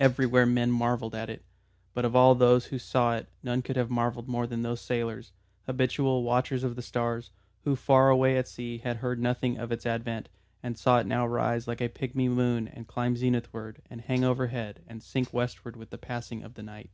[0.00, 1.44] Everywhere men marvelled at it,
[1.94, 5.30] but of all those who saw it none could have marvelled more than those sailors,
[5.66, 7.30] habitual watchers of the stars,
[7.62, 10.28] who far away at sea had heard nothing of its advent
[10.64, 14.82] and saw it now rise like a pigmy moon and climb zenithward and hang overhead
[14.88, 16.90] and sink westward with the passing of the night.